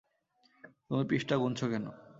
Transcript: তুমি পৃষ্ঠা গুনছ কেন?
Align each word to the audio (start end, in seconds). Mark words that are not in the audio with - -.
তুমি 0.87 1.03
পৃষ্ঠা 1.09 1.35
গুনছ 1.35 1.59
কেন? 1.65 1.85